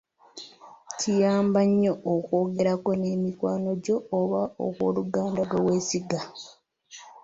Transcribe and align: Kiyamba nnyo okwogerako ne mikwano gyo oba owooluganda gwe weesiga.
Kiyamba 0.99 1.59
nnyo 1.69 1.93
okwogerako 2.13 2.91
ne 2.95 3.11
mikwano 3.23 3.69
gyo 3.83 3.97
oba 4.19 4.41
owooluganda 4.65 5.41
gwe 5.49 5.61
weesiga. 5.65 6.19